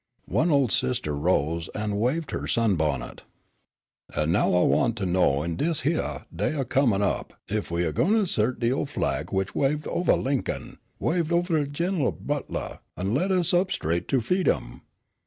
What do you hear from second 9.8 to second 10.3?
ovah